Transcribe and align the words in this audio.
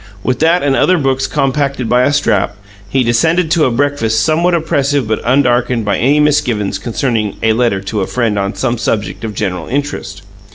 With 0.23 0.39
that 0.39 0.63
and 0.63 0.75
other 0.75 0.97
books 0.97 1.27
compacted 1.27 1.87
by 1.87 2.01
a 2.01 2.11
strap, 2.11 2.55
he 2.89 3.03
descended 3.03 3.51
to 3.51 3.65
a 3.65 3.69
breakfast 3.71 4.19
somewhat 4.21 4.55
oppressive 4.55 5.07
but 5.07 5.21
undarkened 5.23 5.85
by 5.85 5.99
any 5.99 6.19
misgivings 6.19 6.79
concerning 6.79 7.35
a 7.43 7.53
"letter 7.53 7.81
to 7.81 8.01
a 8.01 8.07
friend 8.07 8.39
on 8.39 8.55
some 8.55 8.79
subject 8.79 9.23
of 9.23 9.35
general 9.35 9.67
interest." 9.67 10.23